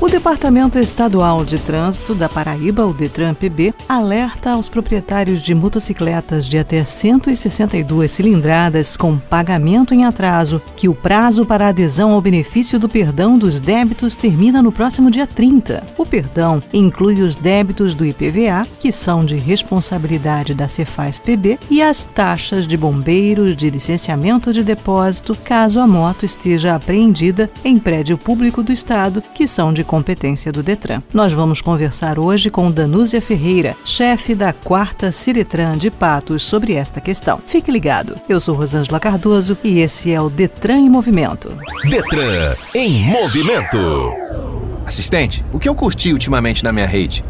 O 0.00 0.08
Departamento 0.08 0.78
Estadual 0.78 1.44
de 1.44 1.58
Trânsito 1.58 2.14
da 2.14 2.26
Paraíba, 2.26 2.86
o 2.86 2.94
Detran 2.94 3.34
PB, 3.34 3.74
alerta 3.86 4.52
aos 4.52 4.66
proprietários 4.66 5.42
de 5.42 5.54
motocicletas 5.54 6.48
de 6.48 6.56
até 6.56 6.82
162 6.82 8.10
cilindradas 8.10 8.96
com 8.96 9.18
pagamento 9.18 9.92
em 9.92 10.06
atraso 10.06 10.62
que 10.74 10.88
o 10.88 10.94
prazo 10.94 11.44
para 11.44 11.68
adesão 11.68 12.12
ao 12.12 12.20
benefício 12.22 12.78
do 12.78 12.88
perdão 12.88 13.36
dos 13.36 13.60
débitos 13.60 14.16
termina 14.16 14.62
no 14.62 14.72
próximo 14.72 15.10
dia 15.10 15.26
30. 15.26 15.84
O 15.98 16.06
perdão 16.06 16.62
inclui 16.72 17.20
os 17.20 17.36
débitos 17.36 17.92
do 17.92 18.06
IPVA, 18.06 18.66
que 18.80 18.90
são 18.90 19.22
de 19.22 19.36
responsabilidade 19.36 20.54
da 20.54 20.66
Cefaz 20.66 21.18
PB, 21.18 21.58
e 21.68 21.82
as 21.82 22.06
taxas 22.06 22.66
de 22.66 22.78
bombeiros 22.78 23.54
de 23.54 23.68
licenciamento 23.68 24.50
de 24.50 24.64
depósito, 24.64 25.36
caso 25.44 25.78
a 25.78 25.86
moto 25.86 26.24
esteja 26.24 26.74
apreendida 26.74 27.50
em 27.62 27.78
prédio 27.78 28.16
público 28.16 28.62
do 28.62 28.72
Estado, 28.72 29.22
que 29.34 29.46
são 29.46 29.74
de 29.74 29.89
competência 29.90 30.52
do 30.52 30.62
Detran. 30.62 31.02
Nós 31.12 31.32
vamos 31.32 31.60
conversar 31.60 32.16
hoje 32.16 32.48
com 32.48 32.70
Danúzia 32.70 33.20
Ferreira, 33.20 33.76
chefe 33.84 34.36
da 34.36 34.52
quarta 34.52 35.10
Ciretran 35.10 35.76
de 35.76 35.90
Patos, 35.90 36.44
sobre 36.44 36.74
esta 36.74 37.00
questão. 37.00 37.40
Fique 37.44 37.72
ligado. 37.72 38.16
Eu 38.28 38.38
sou 38.38 38.54
Rosângela 38.54 39.00
Cardoso 39.00 39.58
e 39.64 39.80
esse 39.80 40.12
é 40.12 40.20
o 40.20 40.30
Detran 40.30 40.78
em 40.78 40.88
Movimento. 40.88 41.52
Detran 41.90 42.54
em 42.72 43.02
movimento. 43.10 44.12
Assistente, 44.86 45.44
o 45.52 45.58
que 45.58 45.68
eu 45.68 45.74
curti 45.74 46.12
ultimamente 46.12 46.62
na 46.62 46.70
minha 46.70 46.86
rede? 46.86 47.24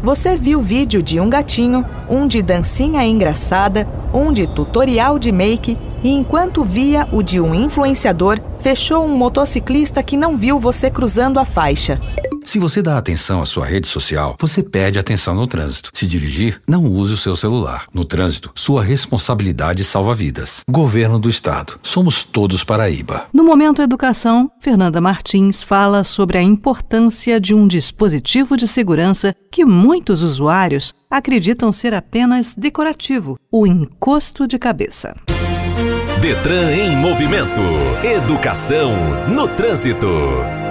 Você 0.00 0.36
viu 0.36 0.62
vídeo 0.62 1.02
de 1.02 1.18
um 1.18 1.28
gatinho, 1.28 1.84
um 2.08 2.28
de 2.28 2.40
dancinha 2.40 3.04
engraçada, 3.04 3.84
um 4.12 4.32
de 4.32 4.46
tutorial 4.46 5.18
de 5.18 5.32
make 5.32 5.76
e 6.04 6.10
enquanto 6.10 6.62
via 6.62 7.08
o 7.10 7.22
de 7.22 7.40
um 7.40 7.54
influenciador, 7.54 8.38
fechou 8.60 9.04
um 9.04 9.16
motociclista 9.16 10.02
que 10.02 10.16
não 10.16 10.36
viu 10.36 10.60
você 10.60 10.90
cruzando 10.90 11.40
a 11.40 11.44
faixa. 11.46 11.98
Se 12.44 12.58
você 12.58 12.82
dá 12.82 12.98
atenção 12.98 13.40
à 13.40 13.46
sua 13.46 13.64
rede 13.64 13.86
social, 13.86 14.36
você 14.38 14.62
perde 14.62 14.98
atenção 14.98 15.34
no 15.34 15.46
trânsito. 15.46 15.90
Se 15.94 16.06
dirigir, 16.06 16.60
não 16.68 16.84
use 16.84 17.14
o 17.14 17.16
seu 17.16 17.34
celular. 17.34 17.86
No 17.92 18.04
trânsito, 18.04 18.50
sua 18.54 18.84
responsabilidade 18.84 19.82
salva 19.82 20.14
vidas. 20.14 20.60
Governo 20.68 21.18
do 21.18 21.30
Estado. 21.30 21.80
Somos 21.82 22.22
todos 22.22 22.62
Paraíba. 22.62 23.26
No 23.32 23.44
Momento 23.44 23.80
Educação, 23.80 24.50
Fernanda 24.60 25.00
Martins 25.00 25.62
fala 25.62 26.04
sobre 26.04 26.36
a 26.36 26.42
importância 26.42 27.40
de 27.40 27.54
um 27.54 27.66
dispositivo 27.66 28.58
de 28.58 28.68
segurança 28.68 29.34
que 29.50 29.64
muitos 29.64 30.22
usuários 30.22 30.92
acreditam 31.10 31.72
ser 31.72 31.94
apenas 31.94 32.54
decorativo: 32.54 33.38
o 33.50 33.66
encosto 33.66 34.46
de 34.46 34.58
cabeça. 34.58 35.14
Detran 36.24 36.72
em 36.72 36.96
movimento. 36.96 37.60
Educação 38.02 38.94
no 39.28 39.46
trânsito 39.46 40.63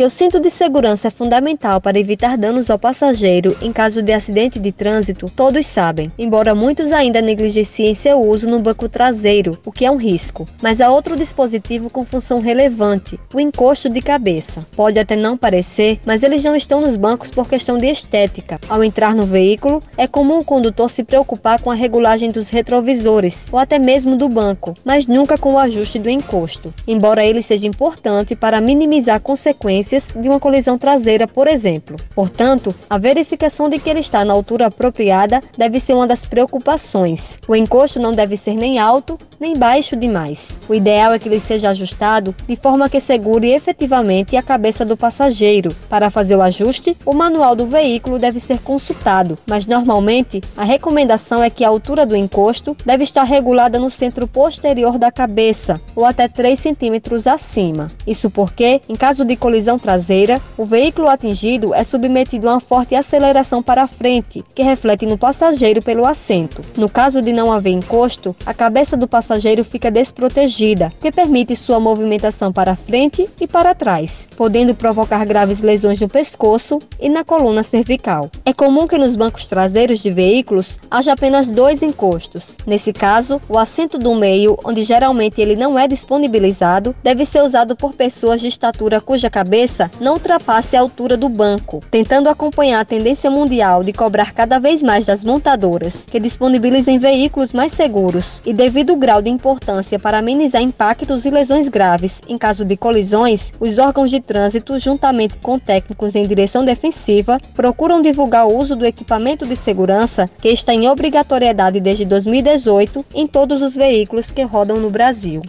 que 0.00 0.04
o 0.06 0.08
cinto 0.08 0.40
de 0.40 0.48
segurança 0.48 1.08
é 1.08 1.10
fundamental 1.10 1.78
para 1.78 1.98
evitar 1.98 2.38
danos 2.38 2.70
ao 2.70 2.78
passageiro 2.78 3.54
em 3.60 3.70
caso 3.70 4.00
de 4.00 4.14
acidente 4.14 4.58
de 4.58 4.72
trânsito, 4.72 5.28
todos 5.28 5.66
sabem, 5.66 6.10
embora 6.18 6.54
muitos 6.54 6.90
ainda 6.90 7.20
negligenciem 7.20 7.92
seu 7.92 8.18
uso 8.18 8.48
no 8.48 8.60
banco 8.60 8.88
traseiro, 8.88 9.58
o 9.62 9.70
que 9.70 9.84
é 9.84 9.90
um 9.90 9.98
risco. 9.98 10.48
Mas 10.62 10.80
há 10.80 10.90
outro 10.90 11.18
dispositivo 11.18 11.90
com 11.90 12.02
função 12.02 12.40
relevante, 12.40 13.20
o 13.34 13.38
encosto 13.38 13.90
de 13.90 14.00
cabeça. 14.00 14.66
Pode 14.74 14.98
até 14.98 15.14
não 15.16 15.36
parecer, 15.36 16.00
mas 16.06 16.22
eles 16.22 16.42
não 16.42 16.56
estão 16.56 16.80
nos 16.80 16.96
bancos 16.96 17.30
por 17.30 17.46
questão 17.46 17.76
de 17.76 17.84
estética. 17.84 18.58
Ao 18.70 18.82
entrar 18.82 19.14
no 19.14 19.26
veículo, 19.26 19.82
é 19.98 20.06
comum 20.06 20.38
o 20.38 20.44
condutor 20.44 20.88
se 20.88 21.04
preocupar 21.04 21.60
com 21.60 21.70
a 21.70 21.74
regulagem 21.74 22.30
dos 22.30 22.48
retrovisores 22.48 23.48
ou 23.52 23.58
até 23.58 23.78
mesmo 23.78 24.16
do 24.16 24.30
banco, 24.30 24.74
mas 24.82 25.06
nunca 25.06 25.36
com 25.36 25.52
o 25.52 25.58
ajuste 25.58 25.98
do 25.98 26.08
encosto, 26.08 26.72
embora 26.88 27.22
ele 27.22 27.42
seja 27.42 27.66
importante 27.66 28.34
para 28.34 28.62
minimizar 28.62 29.20
consequências 29.20 29.89
de 30.20 30.28
uma 30.28 30.40
colisão 30.40 30.78
traseira, 30.78 31.26
por 31.26 31.48
exemplo. 31.48 31.96
Portanto, 32.14 32.74
a 32.88 32.98
verificação 32.98 33.68
de 33.68 33.78
que 33.78 33.90
ele 33.90 34.00
está 34.00 34.24
na 34.24 34.32
altura 34.32 34.66
apropriada 34.66 35.40
deve 35.56 35.80
ser 35.80 35.94
uma 35.94 36.06
das 36.06 36.24
preocupações. 36.24 37.38
O 37.48 37.56
encosto 37.56 37.98
não 37.98 38.12
deve 38.12 38.36
ser 38.36 38.54
nem 38.54 38.78
alto 38.78 39.18
nem 39.38 39.56
baixo 39.56 39.96
demais. 39.96 40.60
O 40.68 40.74
ideal 40.74 41.12
é 41.12 41.18
que 41.18 41.28
ele 41.28 41.40
seja 41.40 41.70
ajustado 41.70 42.34
de 42.46 42.56
forma 42.56 42.88
que 42.88 43.00
segure 43.00 43.50
efetivamente 43.50 44.36
a 44.36 44.42
cabeça 44.42 44.84
do 44.84 44.96
passageiro. 44.96 45.74
Para 45.88 46.10
fazer 46.10 46.36
o 46.36 46.42
ajuste, 46.42 46.96
o 47.04 47.14
manual 47.14 47.56
do 47.56 47.66
veículo 47.66 48.18
deve 48.18 48.38
ser 48.38 48.58
consultado, 48.58 49.38
mas 49.46 49.66
normalmente 49.66 50.40
a 50.56 50.64
recomendação 50.64 51.42
é 51.42 51.50
que 51.50 51.64
a 51.64 51.68
altura 51.68 52.04
do 52.04 52.14
encosto 52.16 52.76
deve 52.84 53.04
estar 53.04 53.24
regulada 53.24 53.78
no 53.78 53.90
centro 53.90 54.26
posterior 54.28 54.98
da 54.98 55.10
cabeça 55.10 55.80
ou 55.96 56.04
até 56.04 56.28
3 56.28 56.58
centímetros 56.58 57.26
acima. 57.26 57.88
Isso 58.06 58.30
porque, 58.30 58.80
em 58.88 58.94
caso 58.94 59.24
de 59.24 59.36
colisão 59.36 59.69
traseira, 59.78 60.40
o 60.56 60.64
veículo 60.64 61.08
atingido 61.08 61.74
é 61.74 61.84
submetido 61.84 62.48
a 62.48 62.52
uma 62.54 62.60
forte 62.60 62.94
aceleração 62.94 63.62
para 63.62 63.82
a 63.82 63.88
frente, 63.88 64.44
que 64.54 64.62
reflete 64.62 65.06
no 65.06 65.18
passageiro 65.18 65.82
pelo 65.82 66.06
assento. 66.06 66.62
No 66.76 66.88
caso 66.88 67.22
de 67.22 67.32
não 67.32 67.52
haver 67.52 67.70
encosto, 67.70 68.34
a 68.44 68.52
cabeça 68.52 68.96
do 68.96 69.08
passageiro 69.08 69.64
fica 69.64 69.90
desprotegida, 69.90 70.92
que 71.00 71.12
permite 71.12 71.54
sua 71.56 71.78
movimentação 71.78 72.52
para 72.52 72.76
frente 72.76 73.28
e 73.40 73.46
para 73.46 73.74
trás, 73.74 74.28
podendo 74.36 74.74
provocar 74.74 75.24
graves 75.24 75.60
lesões 75.60 76.00
no 76.00 76.08
pescoço 76.08 76.78
e 77.00 77.08
na 77.08 77.24
coluna 77.24 77.62
cervical. 77.62 78.30
É 78.44 78.52
comum 78.52 78.86
que 78.86 78.98
nos 78.98 79.16
bancos 79.16 79.48
traseiros 79.48 80.00
de 80.00 80.10
veículos 80.10 80.78
haja 80.90 81.12
apenas 81.12 81.46
dois 81.46 81.82
encostos. 81.82 82.56
Nesse 82.66 82.92
caso, 82.92 83.40
o 83.48 83.58
assento 83.58 83.98
do 83.98 84.14
meio, 84.14 84.58
onde 84.64 84.84
geralmente 84.84 85.40
ele 85.40 85.56
não 85.56 85.78
é 85.78 85.86
disponibilizado, 85.86 86.94
deve 87.02 87.24
ser 87.24 87.42
usado 87.42 87.76
por 87.76 87.94
pessoas 87.94 88.40
de 88.40 88.48
estatura 88.48 89.00
cuja 89.00 89.30
cabeça 89.30 89.59
cabeça 89.60 89.90
não 90.00 90.14
ultrapasse 90.14 90.74
a 90.74 90.80
altura 90.80 91.16
do 91.16 91.28
banco, 91.28 91.80
tentando 91.90 92.30
acompanhar 92.30 92.80
a 92.80 92.84
tendência 92.84 93.30
mundial 93.30 93.84
de 93.84 93.92
cobrar 93.92 94.32
cada 94.32 94.58
vez 94.58 94.82
mais 94.82 95.04
das 95.04 95.22
montadoras 95.22 96.06
que 96.10 96.18
disponibilizem 96.18 96.98
veículos 96.98 97.52
mais 97.52 97.72
seguros 97.72 98.40
e 98.46 98.54
devido 98.54 98.90
ao 98.90 98.96
grau 98.96 99.20
de 99.20 99.28
importância 99.28 99.98
para 99.98 100.18
amenizar 100.18 100.62
impactos 100.62 101.26
e 101.26 101.30
lesões 101.30 101.68
graves 101.68 102.22
em 102.26 102.38
caso 102.38 102.64
de 102.64 102.76
colisões, 102.76 103.52
os 103.60 103.78
órgãos 103.78 104.10
de 104.10 104.20
trânsito, 104.20 104.78
juntamente 104.78 105.34
com 105.42 105.58
técnicos 105.58 106.14
em 106.14 106.26
direção 106.26 106.64
defensiva, 106.64 107.38
procuram 107.52 108.00
divulgar 108.00 108.46
o 108.46 108.56
uso 108.56 108.74
do 108.74 108.86
equipamento 108.86 109.46
de 109.46 109.56
segurança 109.56 110.30
que 110.40 110.48
está 110.48 110.72
em 110.72 110.88
obrigatoriedade 110.88 111.80
desde 111.80 112.06
2018 112.06 113.04
em 113.14 113.26
todos 113.26 113.60
os 113.60 113.74
veículos 113.74 114.30
que 114.30 114.42
rodam 114.42 114.78
no 114.78 114.88
Brasil. 114.88 115.42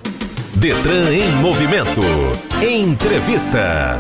Detran 0.56 1.14
em 1.14 1.32
movimento. 1.38 2.02
Entrevista. 2.62 4.00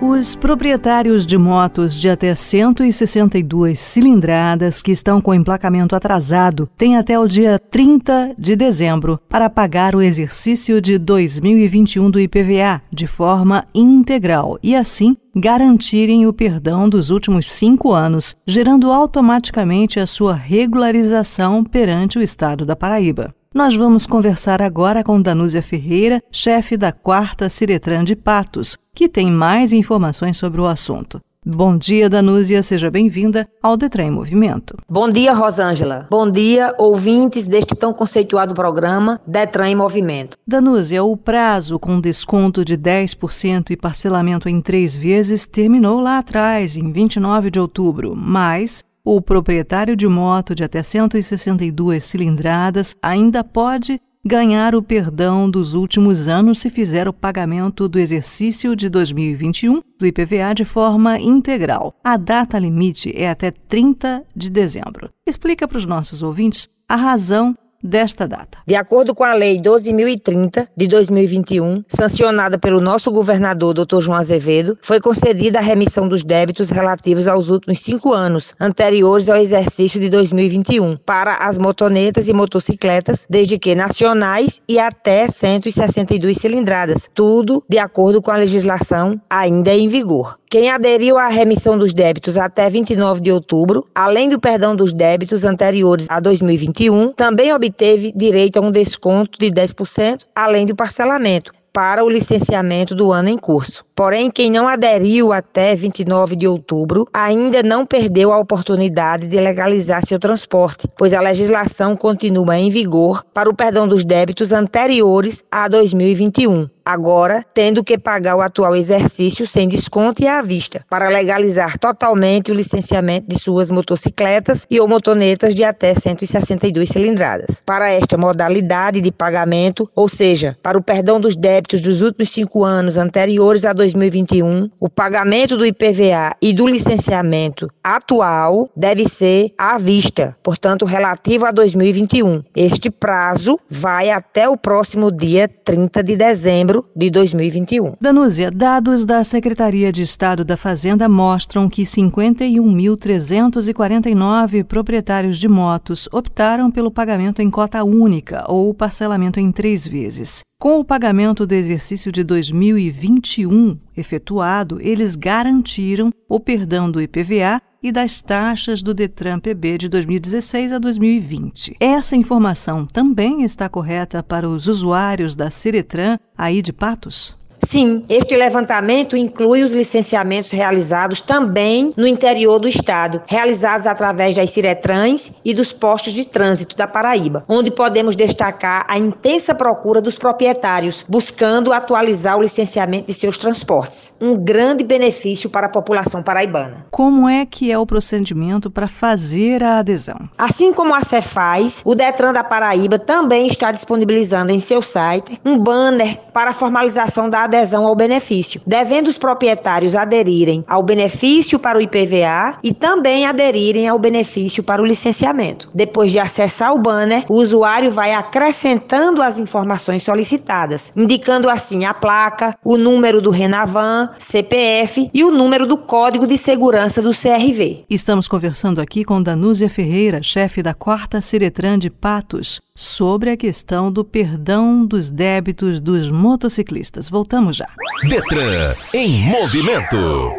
Os 0.00 0.34
proprietários 0.34 1.26
de 1.26 1.36
motos 1.36 1.94
de 1.94 2.08
até 2.08 2.34
162 2.34 3.78
cilindradas 3.78 4.82
que 4.82 4.90
estão 4.90 5.20
com 5.20 5.34
emplacamento 5.34 5.94
atrasado 5.94 6.68
têm 6.76 6.96
até 6.96 7.18
o 7.18 7.28
dia 7.28 7.58
30 7.58 8.34
de 8.36 8.56
dezembro 8.56 9.20
para 9.28 9.50
pagar 9.50 9.94
o 9.94 10.02
exercício 10.02 10.80
de 10.80 10.98
2021 10.98 12.10
do 12.10 12.18
IPVA 12.18 12.82
de 12.90 13.06
forma 13.06 13.66
integral 13.74 14.58
e, 14.62 14.74
assim, 14.74 15.16
garantirem 15.36 16.26
o 16.26 16.32
perdão 16.32 16.88
dos 16.88 17.10
últimos 17.10 17.46
cinco 17.46 17.92
anos, 17.92 18.34
gerando 18.46 18.90
automaticamente 18.90 20.00
a 20.00 20.06
sua 20.06 20.34
regularização 20.34 21.62
perante 21.62 22.18
o 22.18 22.22
Estado 22.22 22.64
da 22.64 22.74
Paraíba. 22.74 23.34
Nós 23.54 23.76
vamos 23.76 24.04
conversar 24.04 24.60
agora 24.60 25.04
com 25.04 25.22
Danúzia 25.22 25.62
Ferreira, 25.62 26.20
chefe 26.28 26.76
da 26.76 26.90
quarta 26.90 27.48
Ciretran 27.48 28.02
de 28.02 28.16
Patos, 28.16 28.76
que 28.92 29.08
tem 29.08 29.30
mais 29.30 29.72
informações 29.72 30.36
sobre 30.36 30.60
o 30.60 30.66
assunto. 30.66 31.20
Bom 31.46 31.78
dia, 31.78 32.08
Danúzia, 32.08 32.64
seja 32.64 32.90
bem-vinda 32.90 33.48
ao 33.62 33.76
Detran 33.76 34.06
em 34.06 34.10
Movimento. 34.10 34.76
Bom 34.88 35.08
dia, 35.08 35.32
Rosângela. 35.32 36.08
Bom 36.10 36.28
dia, 36.28 36.74
ouvintes 36.78 37.46
deste 37.46 37.76
tão 37.76 37.92
conceituado 37.92 38.54
programa 38.54 39.20
Detran 39.24 39.68
em 39.68 39.76
Movimento. 39.76 40.36
Danúzia, 40.44 41.04
o 41.04 41.16
prazo 41.16 41.78
com 41.78 42.00
desconto 42.00 42.64
de 42.64 42.76
10% 42.76 43.70
e 43.70 43.76
parcelamento 43.76 44.48
em 44.48 44.60
três 44.60 44.96
vezes 44.96 45.46
terminou 45.46 46.00
lá 46.00 46.18
atrás, 46.18 46.76
em 46.76 46.90
29 46.90 47.52
de 47.52 47.60
outubro, 47.60 48.16
mas 48.16 48.82
o 49.04 49.20
proprietário 49.20 49.94
de 49.94 50.08
moto 50.08 50.54
de 50.54 50.64
até 50.64 50.82
162 50.82 52.02
cilindradas 52.02 52.96
ainda 53.02 53.44
pode 53.44 54.00
ganhar 54.24 54.74
o 54.74 54.82
perdão 54.82 55.50
dos 55.50 55.74
últimos 55.74 56.26
anos 56.28 56.60
se 56.60 56.70
fizer 56.70 57.06
o 57.06 57.12
pagamento 57.12 57.86
do 57.86 57.98
exercício 57.98 58.74
de 58.74 58.88
2021 58.88 59.82
do 59.98 60.06
IPVA 60.06 60.54
de 60.54 60.64
forma 60.64 61.20
integral. 61.20 61.94
A 62.02 62.16
data 62.16 62.58
limite 62.58 63.12
é 63.14 63.28
até 63.28 63.50
30 63.50 64.24
de 64.34 64.48
dezembro. 64.48 65.10
Explica 65.28 65.68
para 65.68 65.76
os 65.76 65.84
nossos 65.84 66.22
ouvintes 66.22 66.66
a 66.88 66.96
razão 66.96 67.54
desta 67.84 68.26
data. 68.26 68.58
De 68.66 68.74
acordo 68.74 69.14
com 69.14 69.22
a 69.22 69.34
Lei 69.34 69.60
12.030 69.60 70.66
de 70.74 70.88
2021, 70.88 71.84
sancionada 71.86 72.58
pelo 72.58 72.80
nosso 72.80 73.12
governador, 73.12 73.74
Dr. 73.74 74.00
João 74.00 74.16
Azevedo, 74.16 74.78
foi 74.80 74.98
concedida 75.00 75.58
a 75.58 75.62
remissão 75.62 76.08
dos 76.08 76.24
débitos 76.24 76.70
relativos 76.70 77.28
aos 77.28 77.50
últimos 77.50 77.80
cinco 77.80 78.14
anos, 78.14 78.54
anteriores 78.58 79.28
ao 79.28 79.36
exercício 79.36 80.00
de 80.00 80.08
2021, 80.08 80.96
para 80.96 81.36
as 81.36 81.58
motonetas 81.58 82.28
e 82.28 82.32
motocicletas, 82.32 83.26
desde 83.28 83.58
que 83.58 83.74
nacionais 83.74 84.62
e 84.66 84.78
até 84.78 85.28
162 85.28 86.38
cilindradas, 86.38 87.10
tudo 87.12 87.62
de 87.68 87.78
acordo 87.78 88.22
com 88.22 88.30
a 88.30 88.36
legislação 88.36 89.20
ainda 89.28 89.74
em 89.74 89.88
vigor. 89.88 90.38
Quem 90.48 90.70
aderiu 90.70 91.18
à 91.18 91.28
remissão 91.28 91.76
dos 91.76 91.92
débitos 91.92 92.36
até 92.36 92.70
29 92.70 93.20
de 93.20 93.32
outubro, 93.32 93.86
além 93.94 94.28
do 94.28 94.38
perdão 94.38 94.76
dos 94.76 94.92
débitos 94.92 95.44
anteriores 95.44 96.06
a 96.08 96.20
2021, 96.20 97.08
também 97.10 97.52
obteve 97.52 98.12
direito 98.14 98.58
a 98.58 98.62
um 98.62 98.70
desconto 98.70 99.38
de 99.38 99.50
10%, 99.50 100.24
além 100.34 100.66
do 100.66 100.76
parcelamento 100.76 101.52
para 101.74 102.04
o 102.04 102.08
licenciamento 102.08 102.94
do 102.94 103.10
ano 103.10 103.28
em 103.28 103.36
curso. 103.36 103.84
Porém, 103.96 104.30
quem 104.30 104.48
não 104.48 104.68
aderiu 104.68 105.32
até 105.32 105.74
29 105.74 106.36
de 106.36 106.46
outubro 106.46 107.04
ainda 107.12 107.64
não 107.64 107.84
perdeu 107.84 108.32
a 108.32 108.38
oportunidade 108.38 109.26
de 109.26 109.40
legalizar 109.40 110.06
seu 110.06 110.20
transporte, 110.20 110.86
pois 110.96 111.12
a 111.12 111.20
legislação 111.20 111.96
continua 111.96 112.56
em 112.56 112.70
vigor 112.70 113.24
para 113.34 113.50
o 113.50 113.54
perdão 113.54 113.88
dos 113.88 114.04
débitos 114.04 114.52
anteriores 114.52 115.42
a 115.50 115.66
2021 115.66 116.68
agora 116.84 117.44
tendo 117.54 117.82
que 117.82 117.96
pagar 117.96 118.36
o 118.36 118.40
atual 118.40 118.76
exercício 118.76 119.46
sem 119.46 119.68
desconto 119.68 120.22
e 120.22 120.28
à 120.28 120.42
vista, 120.42 120.84
para 120.90 121.08
legalizar 121.08 121.78
totalmente 121.78 122.50
o 122.50 122.54
licenciamento 122.54 123.28
de 123.28 123.38
suas 123.38 123.70
motocicletas 123.70 124.66
e 124.70 124.80
ou 124.80 124.88
motonetas 124.88 125.54
de 125.54 125.64
até 125.64 125.94
162 125.94 126.88
cilindradas. 126.88 127.62
Para 127.64 127.90
esta 127.90 128.16
modalidade 128.16 129.00
de 129.00 129.10
pagamento, 129.10 129.88
ou 129.94 130.08
seja, 130.08 130.56
para 130.62 130.76
o 130.76 130.82
perdão 130.82 131.20
dos 131.20 131.36
débitos 131.36 131.80
dos 131.80 132.02
últimos 132.02 132.30
cinco 132.30 132.64
anos 132.64 132.96
anteriores 132.96 133.64
a 133.64 133.72
2021, 133.72 134.70
o 134.78 134.88
pagamento 134.88 135.56
do 135.56 135.66
IPVA 135.66 136.34
e 136.40 136.52
do 136.52 136.66
licenciamento 136.66 137.68
atual 137.82 138.68
deve 138.76 139.08
ser 139.08 139.52
à 139.56 139.78
vista, 139.78 140.36
portanto, 140.42 140.84
relativo 140.84 141.46
a 141.46 141.50
2021. 141.50 142.42
Este 142.54 142.90
prazo 142.90 143.58
vai 143.68 144.10
até 144.10 144.48
o 144.48 144.56
próximo 144.56 145.10
dia 145.10 145.48
30 145.48 146.02
de 146.02 146.16
dezembro 146.16 146.73
de 146.96 147.10
2021. 147.10 147.92
Danúzia, 148.00 148.50
dados 148.50 149.04
da 149.04 149.22
Secretaria 149.22 149.92
de 149.92 150.02
Estado 150.02 150.42
da 150.44 150.56
Fazenda 150.56 151.06
mostram 151.08 151.68
que 151.68 151.82
51.349 151.82 154.64
proprietários 154.64 155.38
de 155.38 155.48
motos 155.48 156.08
optaram 156.12 156.70
pelo 156.70 156.90
pagamento 156.90 157.42
em 157.42 157.50
cota 157.50 157.84
única 157.84 158.46
ou 158.48 158.72
parcelamento 158.72 159.38
em 159.38 159.52
três 159.52 159.86
vezes. 159.86 160.40
Com 160.58 160.78
o 160.78 160.84
pagamento 160.84 161.46
do 161.46 161.52
exercício 161.52 162.10
de 162.10 162.24
2021 162.24 163.78
efetuado, 163.96 164.80
eles 164.80 165.14
garantiram 165.14 166.10
o 166.28 166.40
perdão 166.40 166.90
do 166.90 167.02
IPVA 167.02 167.60
e 167.84 167.92
das 167.92 168.22
taxas 168.22 168.82
do 168.82 168.94
Detran 168.94 169.38
PB 169.38 169.76
de 169.76 169.88
2016 169.90 170.72
a 170.72 170.78
2020. 170.78 171.76
Essa 171.78 172.16
informação 172.16 172.86
também 172.86 173.42
está 173.42 173.68
correta 173.68 174.22
para 174.22 174.48
os 174.48 174.66
usuários 174.68 175.36
da 175.36 175.50
Ciretran 175.50 176.16
aí 176.36 176.62
de 176.62 176.72
Patos? 176.72 177.36
Sim, 177.66 178.02
este 178.08 178.36
levantamento 178.36 179.16
inclui 179.16 179.62
os 179.62 179.74
licenciamentos 179.74 180.50
realizados 180.50 181.20
também 181.20 181.94
no 181.96 182.06
interior 182.06 182.58
do 182.58 182.68
estado, 182.68 183.22
realizados 183.26 183.86
através 183.86 184.34
das 184.34 184.50
Ciretrans 184.50 185.32
e 185.44 185.54
dos 185.54 185.72
postos 185.72 186.12
de 186.12 186.26
trânsito 186.26 186.76
da 186.76 186.86
Paraíba, 186.86 187.44
onde 187.48 187.70
podemos 187.70 188.14
destacar 188.14 188.84
a 188.86 188.98
intensa 188.98 189.54
procura 189.54 190.00
dos 190.00 190.18
proprietários, 190.18 191.04
buscando 191.08 191.72
atualizar 191.72 192.38
o 192.38 192.42
licenciamento 192.42 193.06
de 193.06 193.14
seus 193.14 193.38
transportes. 193.38 194.12
Um 194.20 194.36
grande 194.36 194.84
benefício 194.84 195.48
para 195.48 195.66
a 195.66 195.70
população 195.70 196.22
paraibana. 196.22 196.86
Como 196.90 197.28
é 197.28 197.46
que 197.46 197.72
é 197.72 197.78
o 197.78 197.86
procedimento 197.86 198.70
para 198.70 198.86
fazer 198.86 199.62
a 199.62 199.78
adesão? 199.78 200.28
Assim 200.36 200.72
como 200.72 200.94
a 200.94 201.02
Cefaz, 201.02 201.80
o 201.84 201.94
Detran 201.94 202.32
da 202.32 202.44
Paraíba 202.44 202.98
também 202.98 203.46
está 203.46 203.72
disponibilizando 203.72 204.52
em 204.52 204.60
seu 204.60 204.82
site 204.82 205.40
um 205.44 205.58
banner 205.58 206.20
para 206.32 206.50
a 206.50 206.54
formalização 206.54 207.28
da 207.28 207.44
adesão 207.44 207.53
adesão 207.54 207.86
ao 207.86 207.94
benefício, 207.94 208.60
devendo 208.66 209.08
os 209.08 209.16
proprietários 209.16 209.94
aderirem 209.94 210.64
ao 210.66 210.82
benefício 210.82 211.58
para 211.58 211.78
o 211.78 211.80
IPVA 211.80 212.58
e 212.62 212.74
também 212.74 213.26
aderirem 213.26 213.86
ao 213.86 213.98
benefício 213.98 214.62
para 214.62 214.82
o 214.82 214.86
licenciamento. 214.86 215.70
Depois 215.72 216.10
de 216.10 216.18
acessar 216.18 216.74
o 216.74 216.78
banner, 216.78 217.24
o 217.28 217.34
usuário 217.34 217.90
vai 217.90 218.12
acrescentando 218.12 219.22
as 219.22 219.38
informações 219.38 220.02
solicitadas, 220.02 220.92
indicando 220.96 221.48
assim 221.48 221.84
a 221.84 221.94
placa, 221.94 222.56
o 222.64 222.76
número 222.76 223.22
do 223.22 223.30
Renavan, 223.30 224.10
CPF 224.18 225.10
e 225.14 225.22
o 225.22 225.30
número 225.30 225.66
do 225.66 225.76
Código 225.76 226.26
de 226.26 226.36
Segurança 226.36 227.00
do 227.00 227.10
CRV. 227.10 227.84
Estamos 227.88 228.26
conversando 228.26 228.80
aqui 228.80 229.04
com 229.04 229.22
Danúzia 229.22 229.70
Ferreira, 229.70 230.22
chefe 230.22 230.62
da 230.62 230.74
quarta 230.74 231.20
Ciretran 231.20 231.78
de 231.78 231.88
Patos, 231.88 232.60
sobre 232.76 233.30
a 233.30 233.36
questão 233.36 233.92
do 233.92 234.04
perdão 234.04 234.84
dos 234.84 235.08
débitos 235.08 235.80
dos 235.80 236.10
motociclistas. 236.10 237.08
Voltamos 237.08 237.33
já. 237.52 237.66
Detran 238.08 238.74
em 238.94 239.20
movimento. 239.22 240.30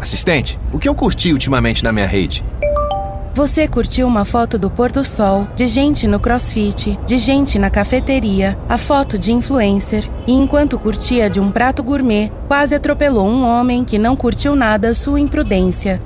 Assistente, 0.00 0.58
o 0.72 0.78
que 0.78 0.88
eu 0.88 0.94
curti 0.94 1.32
ultimamente 1.32 1.82
na 1.82 1.92
minha 1.92 2.06
rede? 2.06 2.44
Você 3.34 3.66
curtiu 3.66 4.06
uma 4.06 4.24
foto 4.24 4.56
do 4.56 4.70
pôr 4.70 4.92
do 4.92 5.04
sol, 5.04 5.48
de 5.56 5.66
gente 5.66 6.06
no 6.06 6.20
crossfit, 6.20 6.96
de 7.04 7.18
gente 7.18 7.58
na 7.58 7.68
cafeteria, 7.68 8.56
a 8.68 8.78
foto 8.78 9.18
de 9.18 9.32
influencer, 9.32 10.08
e 10.24 10.32
enquanto 10.32 10.78
curtia 10.78 11.28
de 11.28 11.40
um 11.40 11.50
prato 11.50 11.82
gourmet, 11.82 12.30
quase 12.46 12.76
atropelou 12.76 13.26
um 13.26 13.44
homem 13.44 13.84
que 13.84 13.98
não 13.98 14.14
curtiu 14.14 14.54
nada 14.54 14.94
sua 14.94 15.18
imprudência. 15.18 16.00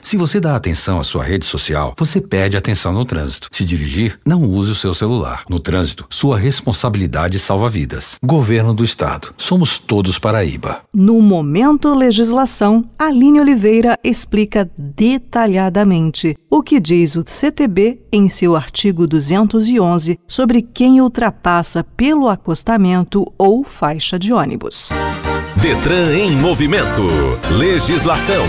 Se 0.00 0.16
você 0.16 0.38
dá 0.38 0.54
atenção 0.54 1.00
à 1.00 1.04
sua 1.04 1.24
rede 1.24 1.44
social, 1.44 1.92
você 1.98 2.20
perde 2.20 2.56
atenção 2.56 2.92
no 2.92 3.04
trânsito. 3.04 3.48
Se 3.50 3.64
dirigir, 3.64 4.18
não 4.24 4.42
use 4.44 4.70
o 4.70 4.74
seu 4.74 4.94
celular. 4.94 5.42
No 5.48 5.58
trânsito, 5.58 6.06
sua 6.08 6.38
responsabilidade 6.38 7.38
salva 7.38 7.68
vidas. 7.68 8.16
Governo 8.22 8.72
do 8.72 8.84
Estado. 8.84 9.34
Somos 9.36 9.78
todos 9.78 10.18
Paraíba. 10.18 10.82
No 10.94 11.20
Momento 11.20 11.92
Legislação, 11.92 12.88
Aline 12.98 13.40
Oliveira 13.40 13.98
explica 14.04 14.70
detalhadamente 14.78 16.36
o 16.48 16.62
que 16.62 16.78
diz 16.78 17.16
o 17.16 17.24
CTB 17.26 18.00
em 18.12 18.28
seu 18.28 18.56
artigo 18.56 19.06
211 19.06 20.18
sobre 20.26 20.62
quem 20.62 21.00
ultrapassa 21.00 21.82
pelo 21.82 22.28
acostamento 22.28 23.30
ou 23.36 23.64
faixa 23.64 24.18
de 24.18 24.32
ônibus. 24.32 24.90
Detran 25.60 26.14
em 26.16 26.30
movimento. 26.30 27.02
Legislação. 27.50 28.44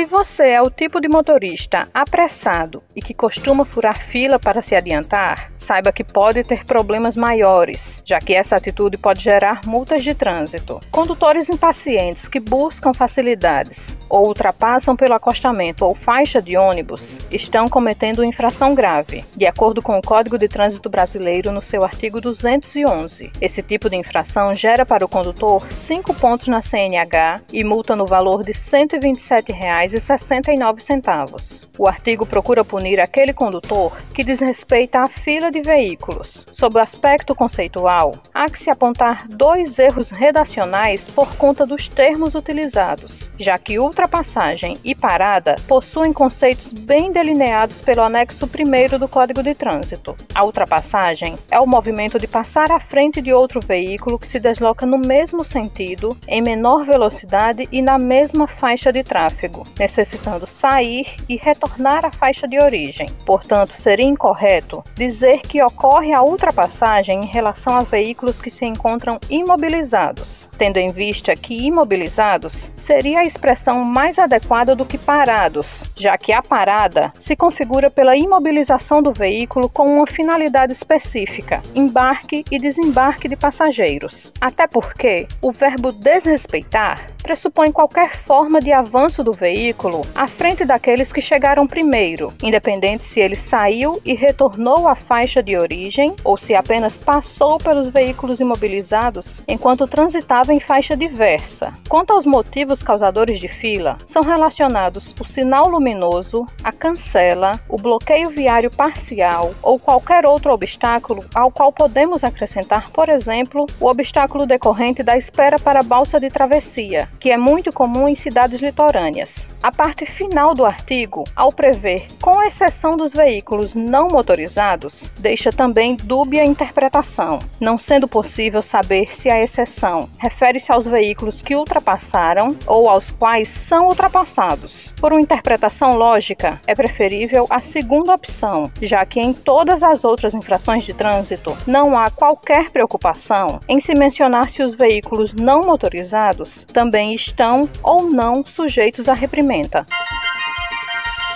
Se 0.00 0.06
você 0.06 0.48
é 0.48 0.62
o 0.62 0.70
tipo 0.70 0.98
de 0.98 1.10
motorista 1.10 1.86
apressado 1.92 2.82
e 2.96 3.02
que 3.02 3.12
costuma 3.12 3.66
furar 3.66 3.98
fila 3.98 4.38
para 4.38 4.62
se 4.62 4.74
adiantar, 4.74 5.52
saiba 5.60 5.92
que 5.92 6.02
pode 6.02 6.42
ter 6.42 6.64
problemas 6.64 7.16
maiores, 7.16 8.02
já 8.04 8.18
que 8.18 8.34
essa 8.34 8.56
atitude 8.56 8.98
pode 8.98 9.22
gerar 9.22 9.60
multas 9.64 10.02
de 10.02 10.14
trânsito. 10.14 10.80
Condutores 10.90 11.48
impacientes 11.48 12.26
que 12.26 12.40
buscam 12.40 12.92
facilidades 12.92 13.96
ou 14.08 14.26
ultrapassam 14.26 14.96
pelo 14.96 15.14
acostamento 15.14 15.84
ou 15.84 15.94
faixa 15.94 16.42
de 16.42 16.56
ônibus 16.56 17.20
estão 17.30 17.68
cometendo 17.68 18.24
infração 18.24 18.74
grave, 18.74 19.24
de 19.36 19.46
acordo 19.46 19.80
com 19.80 19.98
o 19.98 20.02
Código 20.02 20.38
de 20.38 20.48
Trânsito 20.48 20.90
Brasileiro 20.90 21.52
no 21.52 21.62
seu 21.62 21.84
artigo 21.84 22.20
211. 22.20 23.30
Esse 23.40 23.62
tipo 23.62 23.88
de 23.88 23.96
infração 23.96 24.52
gera 24.54 24.86
para 24.86 25.04
o 25.04 25.08
condutor 25.08 25.64
5 25.70 26.14
pontos 26.14 26.48
na 26.48 26.62
CNH 26.62 27.42
e 27.52 27.62
multa 27.62 27.94
no 27.94 28.06
valor 28.06 28.42
de 28.42 28.52
R$ 28.52 28.58
127 28.58 29.50
169,69. 29.52 31.68
O 31.78 31.86
artigo 31.86 32.26
procura 32.26 32.64
punir 32.64 32.98
aquele 33.00 33.32
condutor 33.32 33.96
que 34.14 34.24
desrespeita 34.24 35.00
a 35.00 35.06
fila 35.06 35.50
de 35.50 35.59
veículos. 35.62 36.46
Sob 36.52 36.76
o 36.76 36.80
aspecto 36.80 37.34
conceitual, 37.34 38.14
há 38.32 38.48
que 38.48 38.58
se 38.58 38.70
apontar 38.70 39.26
dois 39.28 39.78
erros 39.78 40.10
redacionais 40.10 41.08
por 41.08 41.34
conta 41.36 41.66
dos 41.66 41.88
termos 41.88 42.34
utilizados, 42.34 43.30
já 43.38 43.58
que 43.58 43.78
ultrapassagem 43.78 44.78
e 44.84 44.94
parada 44.94 45.56
possuem 45.66 46.12
conceitos 46.12 46.72
bem 46.72 47.12
delineados 47.12 47.80
pelo 47.80 48.02
anexo 48.02 48.46
1 48.46 48.98
do 48.98 49.08
Código 49.08 49.42
de 49.42 49.54
Trânsito. 49.54 50.14
A 50.34 50.44
ultrapassagem 50.44 51.36
é 51.50 51.58
o 51.58 51.66
movimento 51.66 52.18
de 52.18 52.26
passar 52.26 52.70
à 52.70 52.78
frente 52.78 53.20
de 53.20 53.32
outro 53.32 53.60
veículo 53.60 54.18
que 54.18 54.26
se 54.26 54.38
desloca 54.38 54.86
no 54.86 54.98
mesmo 54.98 55.44
sentido, 55.44 56.16
em 56.26 56.42
menor 56.42 56.84
velocidade 56.84 57.68
e 57.70 57.82
na 57.82 57.98
mesma 57.98 58.46
faixa 58.46 58.92
de 58.92 59.02
tráfego 59.02 59.64
necessitando 59.78 60.46
sair 60.46 61.06
e 61.28 61.36
retornar 61.36 62.04
à 62.04 62.12
faixa 62.12 62.46
de 62.46 62.58
origem. 62.62 63.08
Portanto, 63.24 63.72
seria 63.72 64.06
incorreto 64.06 64.82
dizer 64.94 65.39
que 65.40 65.62
ocorre 65.62 66.12
a 66.12 66.22
ultrapassagem 66.22 67.20
em 67.20 67.26
relação 67.26 67.76
a 67.76 67.82
veículos 67.82 68.40
que 68.40 68.50
se 68.50 68.64
encontram 68.64 69.18
imobilizados, 69.28 70.48
tendo 70.58 70.76
em 70.76 70.92
vista 70.92 71.34
que 71.34 71.66
imobilizados 71.66 72.70
seria 72.76 73.20
a 73.20 73.24
expressão 73.24 73.84
mais 73.84 74.18
adequada 74.18 74.74
do 74.74 74.84
que 74.84 74.98
parados, 74.98 75.90
já 75.96 76.16
que 76.16 76.32
a 76.32 76.42
parada 76.42 77.12
se 77.18 77.36
configura 77.36 77.90
pela 77.90 78.16
imobilização 78.16 79.02
do 79.02 79.12
veículo 79.12 79.68
com 79.68 79.86
uma 79.96 80.06
finalidade 80.06 80.72
específica, 80.72 81.62
embarque 81.74 82.44
e 82.50 82.58
desembarque 82.58 83.28
de 83.28 83.36
passageiros. 83.36 84.32
Até 84.40 84.66
porque 84.66 85.26
o 85.40 85.52
verbo 85.52 85.92
desrespeitar 85.92 87.06
pressupõe 87.22 87.70
qualquer 87.70 88.16
forma 88.16 88.60
de 88.60 88.72
avanço 88.72 89.22
do 89.22 89.32
veículo 89.32 90.02
à 90.14 90.26
frente 90.26 90.64
daqueles 90.64 91.12
que 91.12 91.20
chegaram 91.20 91.66
primeiro, 91.66 92.32
independente 92.42 93.04
se 93.04 93.20
ele 93.20 93.36
saiu 93.36 94.00
e 94.04 94.14
retornou 94.14 94.88
à 94.88 94.94
faixa 94.94 95.29
de 95.40 95.56
origem 95.56 96.16
ou 96.24 96.36
se 96.36 96.52
apenas 96.52 96.98
passou 96.98 97.58
pelos 97.58 97.86
veículos 97.86 98.40
imobilizados 98.40 99.44
enquanto 99.46 99.86
transitava 99.86 100.52
em 100.52 100.58
faixa 100.58 100.96
diversa. 100.96 101.72
Quanto 101.88 102.12
aos 102.12 102.26
motivos 102.26 102.82
causadores 102.82 103.38
de 103.38 103.46
fila, 103.46 103.96
são 104.04 104.22
relacionados 104.22 105.14
o 105.20 105.24
sinal 105.24 105.68
luminoso, 105.68 106.44
a 106.64 106.72
cancela, 106.72 107.60
o 107.68 107.76
bloqueio 107.76 108.30
viário 108.30 108.70
parcial 108.70 109.54
ou 109.62 109.78
qualquer 109.78 110.26
outro 110.26 110.52
obstáculo 110.52 111.24
ao 111.32 111.52
qual 111.52 111.72
podemos 111.72 112.24
acrescentar, 112.24 112.90
por 112.90 113.08
exemplo, 113.08 113.66
o 113.78 113.86
obstáculo 113.86 114.44
decorrente 114.44 115.02
da 115.04 115.16
espera 115.16 115.58
para 115.58 115.80
a 115.80 115.84
balsa 115.84 116.18
de 116.18 116.28
travessia, 116.28 117.08
que 117.20 117.30
é 117.30 117.36
muito 117.36 117.72
comum 117.72 118.08
em 118.08 118.16
cidades 118.16 118.60
litorâneas. 118.60 119.46
A 119.62 119.70
parte 119.70 120.06
final 120.06 120.54
do 120.54 120.64
artigo, 120.64 121.24
ao 121.36 121.52
prever, 121.52 122.06
com 122.20 122.39
exceção 122.50 122.96
dos 122.96 123.12
veículos 123.12 123.74
não 123.74 124.08
motorizados, 124.08 125.08
deixa 125.20 125.52
também 125.52 125.94
dúbia 125.94 126.44
interpretação, 126.44 127.38
não 127.60 127.76
sendo 127.76 128.08
possível 128.08 128.60
saber 128.60 129.14
se 129.14 129.30
a 129.30 129.40
exceção 129.40 130.10
refere-se 130.18 130.72
aos 130.72 130.84
veículos 130.84 131.40
que 131.40 131.54
ultrapassaram 131.54 132.56
ou 132.66 132.88
aos 132.88 133.08
quais 133.08 133.48
são 133.48 133.86
ultrapassados. 133.86 134.92
Por 135.00 135.12
uma 135.12 135.20
interpretação 135.20 135.92
lógica, 135.96 136.60
é 136.66 136.74
preferível 136.74 137.46
a 137.48 137.60
segunda 137.60 138.12
opção, 138.12 138.70
já 138.82 139.06
que 139.06 139.20
em 139.20 139.32
todas 139.32 139.84
as 139.84 140.02
outras 140.02 140.34
infrações 140.34 140.82
de 140.82 140.92
trânsito 140.92 141.56
não 141.68 141.96
há 141.96 142.10
qualquer 142.10 142.70
preocupação 142.70 143.60
em 143.68 143.80
se 143.80 143.94
mencionar 143.94 144.50
se 144.50 144.62
os 144.62 144.74
veículos 144.74 145.32
não 145.32 145.60
motorizados 145.60 146.66
também 146.72 147.14
estão 147.14 147.68
ou 147.80 148.10
não 148.10 148.44
sujeitos 148.44 149.08
à 149.08 149.14
reprimenda. 149.14 149.86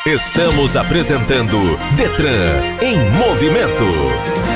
Estamos 0.06 0.76
apresentando 0.76 1.78
Detran 1.96 2.76
em 2.82 2.98
movimento. 3.12 4.53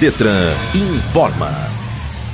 Detran 0.00 0.54
informa. 0.74 1.50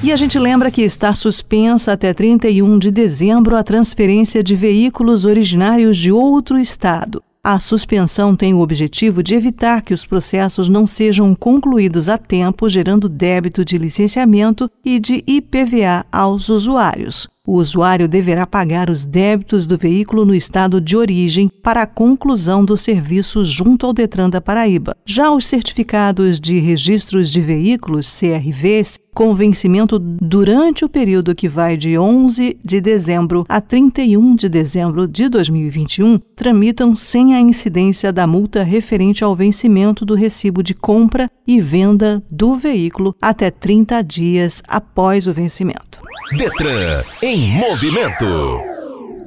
E 0.00 0.12
a 0.12 0.16
gente 0.16 0.38
lembra 0.38 0.70
que 0.70 0.82
está 0.82 1.12
suspensa 1.12 1.94
até 1.94 2.14
31 2.14 2.78
de 2.78 2.92
dezembro 2.92 3.56
a 3.56 3.64
transferência 3.64 4.40
de 4.40 4.54
veículos 4.54 5.24
originários 5.24 5.96
de 5.96 6.12
outro 6.12 6.60
estado. 6.60 7.20
A 7.42 7.58
suspensão 7.58 8.36
tem 8.36 8.54
o 8.54 8.60
objetivo 8.60 9.20
de 9.20 9.34
evitar 9.34 9.82
que 9.82 9.92
os 9.92 10.06
processos 10.06 10.68
não 10.68 10.86
sejam 10.86 11.34
concluídos 11.34 12.08
a 12.08 12.16
tempo, 12.16 12.68
gerando 12.68 13.08
débito 13.08 13.64
de 13.64 13.78
licenciamento 13.78 14.70
e 14.84 15.00
de 15.00 15.24
IPVA 15.26 16.06
aos 16.12 16.48
usuários. 16.48 17.28
O 17.46 17.58
usuário 17.58 18.08
deverá 18.08 18.44
pagar 18.44 18.90
os 18.90 19.06
débitos 19.06 19.68
do 19.68 19.78
veículo 19.78 20.24
no 20.26 20.34
estado 20.34 20.80
de 20.80 20.96
origem 20.96 21.48
para 21.62 21.82
a 21.82 21.86
conclusão 21.86 22.64
do 22.64 22.76
serviço 22.76 23.44
junto 23.44 23.86
ao 23.86 23.92
Detran 23.92 24.28
da 24.28 24.40
Paraíba. 24.40 24.96
Já 25.06 25.30
os 25.30 25.46
certificados 25.46 26.40
de 26.40 26.58
registros 26.58 27.30
de 27.30 27.40
veículos, 27.40 28.18
CRVs, 28.18 28.98
com 29.14 29.32
vencimento 29.32 29.98
durante 29.98 30.84
o 30.84 30.88
período 30.88 31.34
que 31.34 31.48
vai 31.48 31.76
de 31.76 31.96
11 31.96 32.58
de 32.62 32.80
dezembro 32.80 33.46
a 33.48 33.60
31 33.60 34.34
de 34.34 34.48
dezembro 34.48 35.06
de 35.06 35.28
2021, 35.28 36.18
tramitam 36.34 36.96
sem 36.96 37.32
a 37.32 37.40
incidência 37.40 38.12
da 38.12 38.26
multa 38.26 38.64
referente 38.64 39.22
ao 39.22 39.36
vencimento 39.36 40.04
do 40.04 40.14
recibo 40.14 40.62
de 40.62 40.74
compra 40.74 41.30
e 41.46 41.60
venda 41.60 42.22
do 42.30 42.56
veículo 42.56 43.14
até 43.22 43.50
30 43.50 44.02
dias 44.02 44.62
após 44.68 45.26
o 45.26 45.32
vencimento. 45.32 45.95
Detran 46.36 47.02
em 47.22 47.48
movimento. 47.52 48.24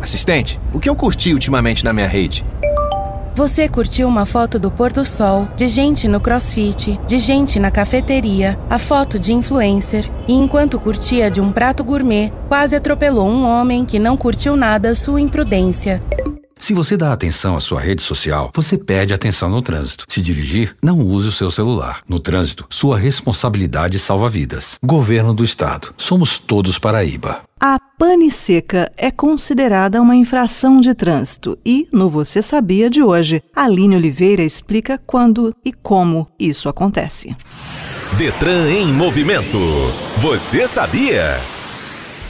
Assistente, 0.00 0.60
o 0.72 0.78
que 0.78 0.88
eu 0.88 0.94
curti 0.94 1.32
ultimamente 1.32 1.84
na 1.84 1.92
minha 1.92 2.06
rede? 2.06 2.44
Você 3.38 3.68
curtiu 3.68 4.08
uma 4.08 4.26
foto 4.26 4.58
do 4.58 4.68
pôr 4.68 4.92
do 4.92 5.04
sol, 5.04 5.46
de 5.56 5.68
gente 5.68 6.08
no 6.08 6.18
crossfit, 6.18 6.98
de 7.06 7.20
gente 7.20 7.60
na 7.60 7.70
cafeteria, 7.70 8.58
a 8.68 8.80
foto 8.80 9.16
de 9.16 9.32
influencer, 9.32 10.10
e 10.26 10.32
enquanto 10.32 10.80
curtia 10.80 11.30
de 11.30 11.40
um 11.40 11.52
prato 11.52 11.84
gourmet, 11.84 12.32
quase 12.48 12.74
atropelou 12.74 13.28
um 13.28 13.46
homem 13.46 13.86
que 13.86 13.96
não 13.96 14.16
curtiu 14.16 14.56
nada 14.56 14.92
sua 14.92 15.20
imprudência. 15.20 16.02
Se 16.58 16.74
você 16.74 16.96
dá 16.96 17.12
atenção 17.12 17.56
à 17.56 17.60
sua 17.60 17.80
rede 17.80 18.02
social, 18.02 18.50
você 18.52 18.76
perde 18.76 19.14
atenção 19.14 19.48
no 19.48 19.62
trânsito. 19.62 20.04
Se 20.08 20.20
dirigir, 20.20 20.74
não 20.82 20.98
use 20.98 21.28
o 21.28 21.32
seu 21.32 21.48
celular. 21.48 22.00
No 22.08 22.18
trânsito, 22.18 22.66
sua 22.68 22.98
responsabilidade 22.98 24.00
salva 24.00 24.28
vidas. 24.28 24.80
Governo 24.82 25.32
do 25.32 25.44
Estado. 25.44 25.94
Somos 25.96 26.40
todos 26.40 26.76
Paraíba. 26.76 27.47
A 27.60 27.76
pane 27.98 28.30
seca 28.30 28.92
é 28.96 29.10
considerada 29.10 30.00
uma 30.00 30.14
infração 30.14 30.80
de 30.80 30.94
trânsito 30.94 31.58
e, 31.66 31.88
no 31.92 32.08
Você 32.08 32.40
Sabia 32.40 32.88
de 32.88 33.02
hoje, 33.02 33.42
Aline 33.54 33.96
Oliveira 33.96 34.44
explica 34.44 34.96
quando 35.04 35.52
e 35.64 35.72
como 35.72 36.24
isso 36.38 36.68
acontece. 36.68 37.36
Detran 38.16 38.70
em 38.70 38.92
movimento. 38.92 39.58
Você 40.18 40.68
sabia? 40.68 41.57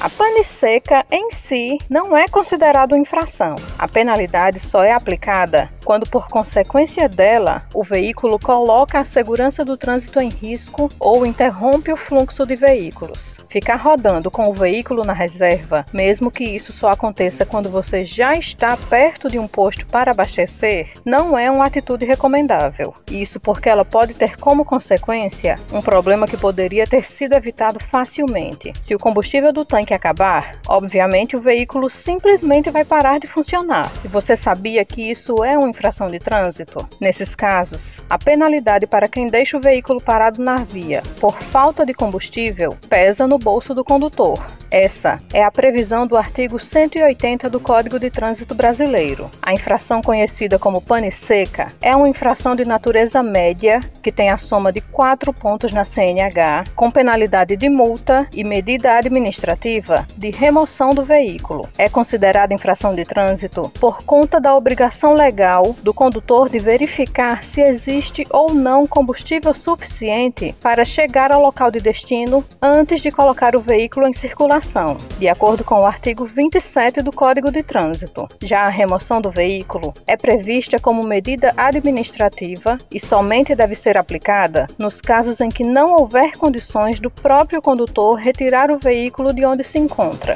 A 0.01 0.09
pane 0.09 0.45
seca 0.45 1.05
em 1.11 1.33
si 1.33 1.77
não 1.91 2.17
é 2.17 2.29
considerado 2.29 2.97
infração. 2.97 3.57
A 3.77 3.89
penalidade 3.89 4.61
só 4.61 4.85
é 4.85 4.93
aplicada 4.93 5.69
quando, 5.85 6.09
por 6.09 6.29
consequência 6.29 7.09
dela, 7.09 7.65
o 7.75 7.83
veículo 7.83 8.39
coloca 8.39 8.99
a 8.99 9.05
segurança 9.05 9.65
do 9.65 9.77
trânsito 9.77 10.21
em 10.21 10.29
risco 10.29 10.89
ou 11.01 11.27
interrompe 11.27 11.91
o 11.91 11.97
fluxo 11.97 12.47
de 12.47 12.55
veículos. 12.55 13.39
Ficar 13.49 13.77
rodando 13.77 14.31
com 14.31 14.49
o 14.49 14.53
veículo 14.53 15.03
na 15.03 15.13
reserva, 15.13 15.85
mesmo 15.93 16.31
que 16.31 16.45
isso 16.45 16.73
só 16.73 16.91
aconteça 16.91 17.45
quando 17.45 17.69
você 17.69 18.05
já 18.05 18.35
está 18.35 18.77
perto 18.77 19.29
de 19.29 19.39
um 19.39 19.49
posto 19.49 19.85
para 19.87 20.13
abastecer, 20.13 20.93
não 21.05 21.37
é 21.37 21.51
uma 21.51 21.65
atitude 21.65 22.05
recomendável. 22.05 22.95
Isso 23.11 23.41
porque 23.41 23.69
ela 23.69 23.85
pode 23.85 24.15
ter 24.15 24.37
como 24.37 24.65
consequência 24.65 25.59
um 25.73 25.81
problema 25.81 26.27
que 26.27 26.37
poderia 26.37 26.87
ter 26.87 27.05
sido 27.05 27.33
evitado 27.33 27.81
facilmente. 27.83 28.73
Se 28.81 28.95
o 28.95 28.99
combustível 28.99 29.53
do 29.53 29.65
tanque 29.65 29.88
que 29.88 29.94
acabar, 29.94 30.61
obviamente 30.68 31.35
o 31.35 31.40
veículo 31.40 31.88
simplesmente 31.88 32.70
vai 32.70 32.85
parar 32.85 33.18
de 33.18 33.27
funcionar. 33.27 33.90
E 34.05 34.09
você 34.09 34.37
sabia 34.37 34.85
que 34.85 35.11
isso 35.11 35.42
é 35.42 35.57
uma 35.57 35.70
infração 35.70 36.09
de 36.09 36.18
trânsito? 36.18 36.87
Nesses 37.01 37.35
casos, 37.35 38.03
a 38.09 38.18
penalidade 38.18 38.87
para 38.87 39.09
quem 39.09 39.29
deixa 39.29 39.57
o 39.57 39.61
veículo 39.61 39.98
parado 39.98 40.42
na 40.42 40.57
via 40.57 41.03
por 41.18 41.33
falta 41.40 41.87
de 41.87 41.94
combustível 41.94 42.77
pesa 42.90 43.27
no 43.27 43.38
bolso 43.38 43.74
do 43.74 43.83
condutor. 43.83 44.38
Essa 44.70 45.16
é 45.33 45.42
a 45.42 45.51
previsão 45.51 46.07
do 46.07 46.14
artigo 46.14 46.61
180 46.61 47.48
do 47.48 47.59
Código 47.59 47.98
de 47.98 48.11
Trânsito 48.11 48.55
Brasileiro. 48.55 49.31
A 49.40 49.55
infração 49.55 50.03
conhecida 50.03 50.59
como 50.59 50.83
pane 50.83 51.11
seca 51.11 51.72
é 51.81 51.96
uma 51.96 52.07
infração 52.07 52.55
de 52.55 52.66
natureza 52.66 53.22
média 53.22 53.81
que 54.03 54.12
tem 54.12 54.29
a 54.29 54.37
soma 54.37 54.70
de 54.70 54.83
quatro 54.83 55.33
pontos 55.33 55.72
na 55.72 55.85
CNH, 55.85 56.64
com 56.77 56.90
penalidade 56.90 57.57
de 57.57 57.70
multa 57.70 58.29
e 58.31 58.44
medida 58.44 58.98
administrativa 58.98 59.78
de 60.17 60.31
remoção 60.31 60.95
do 60.95 61.03
veículo. 61.03 61.69
É 61.77 61.88
considerada 61.88 62.55
infração 62.55 62.95
de 62.95 63.05
trânsito 63.05 63.71
por 63.81 64.03
conta 64.05 64.41
da 64.41 64.57
obrigação 64.57 65.14
legal 65.14 65.75
do 65.83 65.95
condutor 65.95 66.49
de 66.49 66.59
verificar 66.59 67.45
se 67.45 67.61
existe 67.61 68.27
ou 68.31 68.55
não 68.55 68.87
combustível 68.87 69.55
suficiente 69.55 70.55
para 70.61 70.85
chegar 70.85 71.33
ao 71.33 71.43
local 71.43 71.71
de 71.71 71.81
destino 71.81 72.45
antes 72.61 73.01
de 73.01 73.11
colocar 73.11 73.55
o 73.57 73.61
veículo 73.61 74.07
em 74.07 74.12
circulação 74.12 74.97
de 75.19 75.29
acordo 75.29 75.64
com 75.64 75.81
o 75.81 75.87
artigo 75.87 76.25
27 76.25 77.03
do 77.03 77.12
Código 77.12 77.51
de 77.51 77.62
Trânsito. 77.62 78.27
Já 78.43 78.62
a 78.62 78.69
remoção 78.69 79.21
do 79.21 79.31
veículo 79.31 79.93
é 80.07 80.17
prevista 80.17 80.79
como 80.79 81.03
medida 81.03 81.53
administrativa 81.57 82.79
e 82.93 83.01
somente 83.01 83.55
deve 83.55 83.75
ser 83.75 83.97
aplicada 83.97 84.67
nos 84.79 85.01
casos 85.01 85.41
em 85.41 85.49
que 85.49 85.64
não 85.64 85.97
houver 85.97 86.37
condições 86.37 87.01
do 87.01 87.11
próprio 87.11 87.61
condutor 87.61 88.17
retirar 88.17 88.71
o 88.71 88.79
veículo 88.79 89.33
de 89.33 89.45
onde 89.45 89.64
se 89.69 89.79
encontra. 89.79 90.35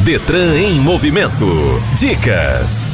Detran 0.00 0.56
em 0.58 0.80
movimento. 0.80 1.46
Dicas. 1.98 2.88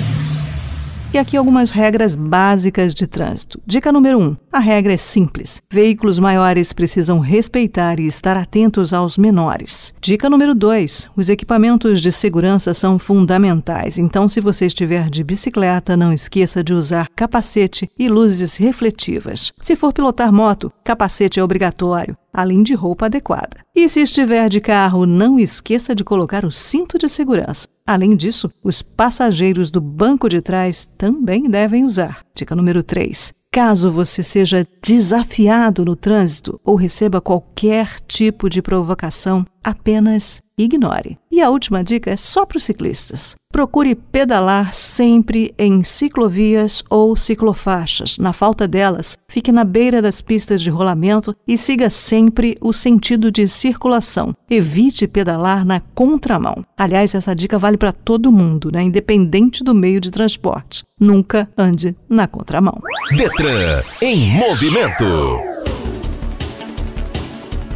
E 1.12 1.18
aqui 1.18 1.36
algumas 1.36 1.70
regras 1.70 2.14
básicas 2.14 2.94
de 2.94 3.04
trânsito. 3.04 3.60
Dica 3.66 3.90
número 3.90 4.16
1. 4.18 4.22
Um, 4.22 4.36
a 4.52 4.60
regra 4.60 4.92
é 4.92 4.96
simples. 4.96 5.60
Veículos 5.68 6.20
maiores 6.20 6.72
precisam 6.72 7.18
respeitar 7.18 7.98
e 7.98 8.06
estar 8.06 8.36
atentos 8.36 8.92
aos 8.92 9.18
menores. 9.18 9.92
Dica 10.00 10.30
número 10.30 10.54
2. 10.54 11.10
Os 11.16 11.28
equipamentos 11.28 12.00
de 12.00 12.12
segurança 12.12 12.72
são 12.72 12.96
fundamentais. 12.96 13.98
Então, 13.98 14.28
se 14.28 14.40
você 14.40 14.66
estiver 14.66 15.10
de 15.10 15.24
bicicleta, 15.24 15.96
não 15.96 16.12
esqueça 16.12 16.62
de 16.62 16.72
usar 16.72 17.08
capacete 17.16 17.90
e 17.98 18.08
luzes 18.08 18.56
refletivas. 18.56 19.50
Se 19.62 19.74
for 19.74 19.92
pilotar 19.92 20.32
moto, 20.32 20.72
capacete 20.84 21.40
é 21.40 21.42
obrigatório 21.42 22.16
além 22.32 22.62
de 22.62 22.74
roupa 22.74 23.06
adequada. 23.06 23.64
E 23.74 23.88
se 23.88 24.00
estiver 24.00 24.48
de 24.48 24.60
carro, 24.60 25.06
não 25.06 25.38
esqueça 25.38 25.94
de 25.94 26.04
colocar 26.04 26.44
o 26.44 26.50
cinto 26.50 26.98
de 26.98 27.08
segurança. 27.08 27.68
Além 27.86 28.14
disso, 28.14 28.50
os 28.62 28.82
passageiros 28.82 29.70
do 29.70 29.80
banco 29.80 30.28
de 30.28 30.40
trás 30.40 30.88
também 30.96 31.48
devem 31.48 31.84
usar. 31.84 32.20
Dica 32.34 32.54
número 32.54 32.82
3. 32.82 33.32
Caso 33.52 33.90
você 33.90 34.22
seja 34.22 34.64
desafiado 34.80 35.84
no 35.84 35.96
trânsito 35.96 36.60
ou 36.64 36.76
receba 36.76 37.20
qualquer 37.20 37.98
tipo 38.06 38.48
de 38.48 38.62
provocação, 38.62 39.44
apenas 39.62 40.42
ignore. 40.56 41.18
E 41.30 41.40
a 41.40 41.50
última 41.50 41.82
dica 41.82 42.10
é 42.10 42.16
só 42.16 42.44
para 42.44 42.58
os 42.58 42.64
ciclistas. 42.64 43.34
Procure 43.52 43.94
pedalar 43.94 44.72
sempre 44.72 45.52
em 45.58 45.82
ciclovias 45.82 46.84
ou 46.88 47.16
ciclofaixas. 47.16 48.18
Na 48.18 48.32
falta 48.32 48.68
delas, 48.68 49.16
fique 49.28 49.50
na 49.50 49.64
beira 49.64 50.00
das 50.00 50.20
pistas 50.20 50.62
de 50.62 50.70
rolamento 50.70 51.34
e 51.48 51.56
siga 51.56 51.90
sempre 51.90 52.56
o 52.60 52.72
sentido 52.72 53.30
de 53.30 53.48
circulação. 53.48 54.34
Evite 54.48 55.08
pedalar 55.08 55.64
na 55.64 55.80
contramão. 55.80 56.64
Aliás, 56.76 57.14
essa 57.14 57.34
dica 57.34 57.58
vale 57.58 57.76
para 57.76 57.92
todo 57.92 58.30
mundo, 58.30 58.70
né? 58.70 58.82
independente 58.82 59.64
do 59.64 59.74
meio 59.74 60.00
de 60.00 60.10
transporte. 60.10 60.84
Nunca 60.98 61.48
ande 61.56 61.96
na 62.08 62.28
contramão. 62.28 62.80
Detran 63.16 63.80
em 64.02 64.28
movimento. 64.36 65.49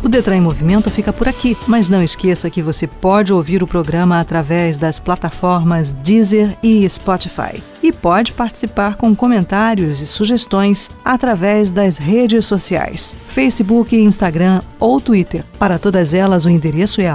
O 0.04 0.08
Detran 0.08 0.36
em 0.36 0.40
Movimento 0.42 0.90
fica 0.90 1.14
por 1.14 1.26
aqui, 1.26 1.56
mas 1.66 1.88
não 1.88 2.04
esqueça 2.04 2.50
que 2.50 2.60
você 2.60 2.86
pode 2.86 3.32
ouvir 3.32 3.62
o 3.62 3.66
programa 3.66 4.20
através 4.20 4.76
das 4.76 5.00
plataformas 5.00 5.94
Deezer 5.94 6.58
e 6.62 6.86
Spotify. 6.86 7.62
E 7.82 7.90
pode 7.90 8.32
participar 8.32 8.96
com 8.96 9.16
comentários 9.16 10.02
e 10.02 10.06
sugestões 10.06 10.90
através 11.02 11.72
das 11.72 11.96
redes 11.96 12.44
sociais, 12.44 13.16
Facebook, 13.30 13.96
Instagram 13.96 14.60
ou 14.78 15.00
Twitter. 15.00 15.42
Para 15.58 15.78
todas 15.78 16.12
elas, 16.12 16.44
o 16.44 16.50
endereço 16.50 17.00
é 17.00 17.08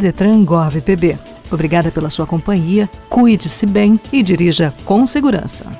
DetranGovPB. 0.00 1.16
Obrigada 1.48 1.92
pela 1.92 2.10
sua 2.10 2.26
companhia, 2.26 2.90
cuide-se 3.08 3.66
bem 3.66 4.00
e 4.12 4.20
dirija 4.20 4.74
com 4.84 5.06
segurança. 5.06 5.66